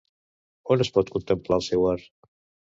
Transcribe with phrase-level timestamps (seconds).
[0.77, 2.13] On es pot contemplar el seu art?